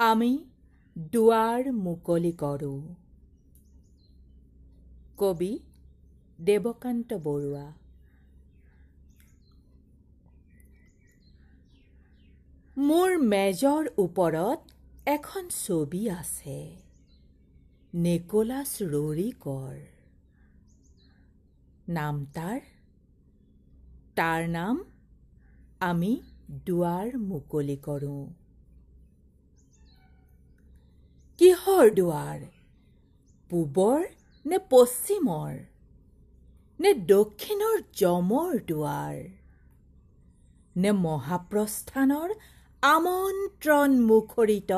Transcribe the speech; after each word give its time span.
আমি 0.00 0.28
দুৱাৰ 0.96 1.66
মুকলি 1.78 2.30
কৰোঁ 2.32 2.78
কবি 5.18 5.48
দেৱকান্ত 6.38 7.18
বৰুৱা 7.22 7.66
মোৰ 12.76 13.18
মেজৰ 13.26 13.92
ওপৰত 13.98 14.60
এখন 15.06 15.48
ছবি 15.48 16.02
আছে। 16.10 16.58
নেকলাছ 17.94 18.82
ৰৰিকৰ। 18.82 19.78
নাম 21.88 22.26
তাৰ। 22.34 22.60
তাৰ 24.16 24.48
নাম 24.48 24.84
আমি 25.80 26.12
দুৱাৰ 26.66 27.18
মুকলি 27.24 27.76
কৰোঁ। 27.82 28.20
কিহৰ 31.40 31.90
দুৱাৰ? 31.90 32.40
পূবৰ 33.50 34.02
নে 34.44 34.58
পশ্চিমৰ? 34.70 35.52
নে 36.80 36.90
দক্ষিণৰ 36.94 37.78
যমৰ 37.92 38.58
দুৱাৰ? 38.58 39.16
নে 40.76 40.92
মহাপ্ৰস্থানৰ 40.92 42.34
আমন্ত্ৰণ 42.82 43.90
মুখৰিত 44.00 44.72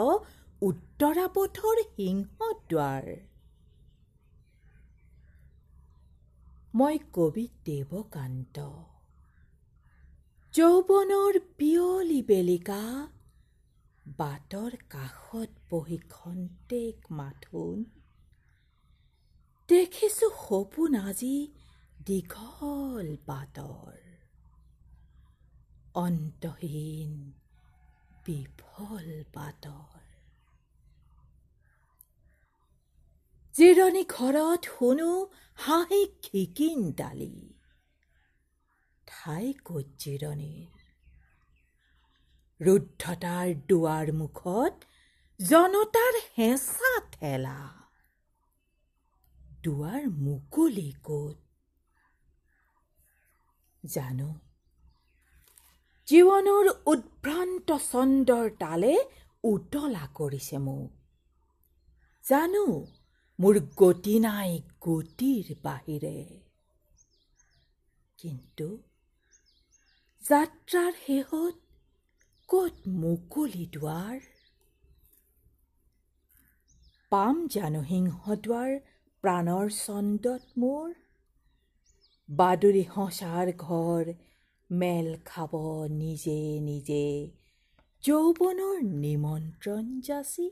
উত্তৰাপথৰ 0.62 1.82
সিংহদ্বাৰ 1.96 3.10
মই 6.74 6.98
কবি 7.12 7.48
দেৱকান্ত। 7.66 8.56
যৌৱনৰ 10.54 11.38
পিয়লি 11.58 12.22
বেলিকা 12.22 12.82
বাটৰ 14.06 14.76
কাষত 14.90 15.50
বহি 15.70 15.98
খন্তেক 15.98 17.12
মাথোন। 17.12 17.84
দেখিছো 19.68 20.30
সপোন 20.30 20.94
আজি 20.94 21.48
দীঘল 22.06 23.16
বাটৰ। 23.26 23.96
অন্তহীন 25.94 27.32
বিফল 28.26 29.22
বাটৰ। 29.34 30.00
জিৰণি 33.54 34.04
ঘৰত 34.08 34.62
শুনো 34.64 35.26
হাঁহি 35.54 36.06
খিকিন 36.22 36.92
ডালি 36.92 37.54
ঠাই 39.06 39.52
ক'ত 39.64 39.86
জিৰণিৰ 39.98 40.81
ৰুদ্ধতাৰ 42.62 43.54
দুৱাৰ 43.68 44.12
মুখত 44.12 44.84
জনতাৰ 45.48 46.18
হেঁচা 46.38 46.92
ঠেলা। 47.12 47.60
দুৱাৰ 49.62 50.06
মুকলি 50.08 50.92
ক'ত? 51.02 51.36
জানো। 53.86 54.28
জীৱনৰ 56.06 56.70
উদ্ভ্ৰান্ত 56.86 57.78
চন্দৰ 57.92 58.50
তালে 58.58 58.94
উতলা 59.44 60.08
কৰিছে 60.14 60.58
মোক। 60.58 60.90
জানো 62.28 62.64
মোৰ 63.40 63.60
গতি 63.76 64.20
নাই 64.20 64.62
গতিৰ 64.80 65.54
বাহিৰে। 65.62 66.40
কিন্তু 68.18 68.82
যাত্ৰাৰ 70.28 70.92
শেহত 71.06 71.61
ক'ত 72.52 72.90
মুকলি 72.94 73.62
দুৱাৰ 73.74 74.16
পাম 77.12 77.38
জানো 77.46 77.80
সিংহদ্বাৰ 77.84 78.72
প্ৰাণৰ 79.24 79.70
চন্দত 79.76 80.60
মোৰ 80.60 80.90
বাদুৰি 82.28 82.82
সঁচাৰ 82.88 83.52
ঘৰ 83.60 84.10
মেল 84.70 85.08
খাব 85.24 85.56
নিজে 85.94 86.36
নিজে 86.66 87.06
যৌৱনৰ 88.04 88.84
নিমন্ত্ৰণ 88.98 89.88
যাচি 90.02 90.46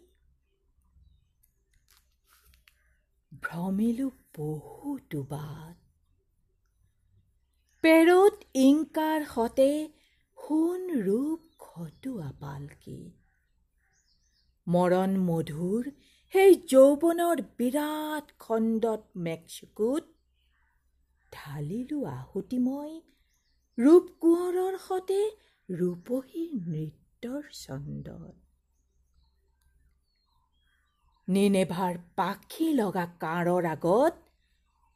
ভ্ৰমিলো 3.42 4.08
বহুতো 4.38 5.22
বাট 5.28 5.76
পেৰত 7.84 8.50
ইংকাৰ 8.64 9.30
সতে 9.30 9.70
সোণ 10.38 10.90
ৰূপ 11.04 11.49
খটুৱা 11.80 12.32
পালকি 12.40 13.12
মৰণ 14.66 15.14
মধুৰ 15.18 15.86
সেই 16.34 16.54
যৌৱনৰ 16.54 17.40
বিৰাট 17.58 18.32
খণ্ডত 18.38 19.02
মেক্সিকোত 19.16 20.04
ঢালিলো 21.32 22.04
আহুতি 22.04 22.58
মই 22.58 23.00
ৰূপ 23.78 24.12
কোঁৱৰৰ 24.20 24.78
সতে 24.78 25.18
ৰূপহী 25.70 26.44
নৃত্যৰ 26.68 27.42
চন্দত 27.52 28.36
নিনেভাৰ 31.28 31.98
পাখি 32.16 32.72
লগা 32.74 33.06
কাঁড়ৰ 33.06 33.64
আগত 33.64 34.14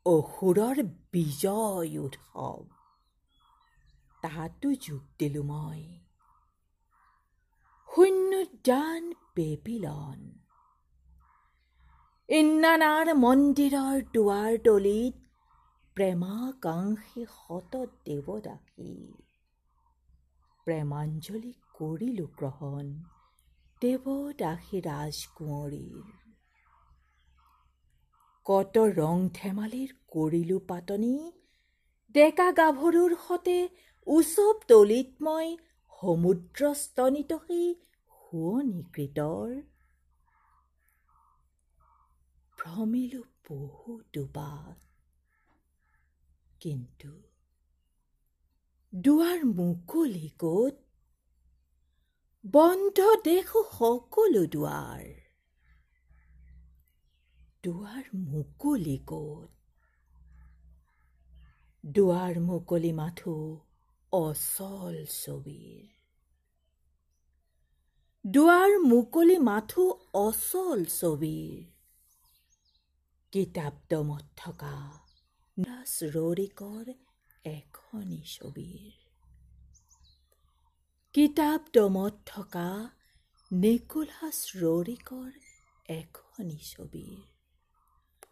অসুৰৰ 0.07 0.83
বিজয় 1.13 1.99
উৎসৱ। 1.99 2.65
তাতো 4.23 4.75
যোগ 4.75 5.03
দিলো 5.19 5.43
মই। 5.43 6.04
শূন্যদান 7.95 9.05
বেবিলন 9.37 10.23
ইন্নানাৰ 12.29 13.11
মন্দিৰৰ 13.17 14.01
দুৱাৰ 14.15 14.57
তলিত 14.65 15.21
প্ৰেমাকাংক্ষী 15.97 17.27
শত 17.33 17.83
দেৱদাসী 18.07 18.95
প্ৰেমাঞ্জলি 20.67 21.53
কৰিলো 21.75 22.25
গ্ৰহণ 22.41 22.89
দেৱদাসী 23.83 24.81
ৰাজকুঁৱৰীৰ 24.87 26.09
কত 28.47 28.85
ৰং 28.97 29.23
ধেমালিৰ 29.37 29.95
কৰিলো 30.09 30.59
পাতনি 30.69 31.13
ডেকা 32.15 32.49
গাভৰুৰ 32.57 33.17
সতে 33.23 33.57
উচব 34.07 34.67
তলিত 34.69 35.29
মই 35.29 35.55
সমুদ্ৰস্তনিত 36.05 37.37
সেই 37.47 37.69
শুৱনিকৃতৰ 38.15 39.53
ভ্ৰমিলো 42.59 43.21
বহু 43.49 43.95
দুবাৰ 44.13 44.75
কিন্তু 46.61 47.13
দুৱাৰ 48.93 49.45
মুকলি 49.45 50.29
ক'ত? 50.39 50.77
বন্ধ 52.45 52.99
দেখো 53.25 53.63
সকলো 53.73 54.43
দুৱাৰ। 54.47 55.05
দুৱাৰ 57.63 58.05
মুকলি 58.15 58.99
ক'ত? 59.07 59.49
দুৱাৰ 61.85 62.41
মুকলি 62.41 62.93
মাথো 62.93 63.37
অচল 64.15 64.97
ছবিৰ 65.15 65.85
দুৱাৰ 68.25 68.75
মুকলি 68.85 69.39
মাথো 69.45 69.87
অচল 70.19 70.85
ছবিৰ 70.91 71.65
কিতাপ 73.33 73.81
দমত 73.91 74.27
থকা 74.37 74.77
নাচ 75.57 75.95
ৰৰিকৰ 76.15 76.93
এখনি 77.45 78.21
ছবিৰ 78.31 78.93
কিতাপ 81.15 81.71
দমত 81.75 82.15
থকা 82.27 82.69
নিকোলাছ 83.51 84.39
ৰৰিকৰ 84.57 85.31
এখনি 85.93 86.59
ছবিৰ 86.67 87.34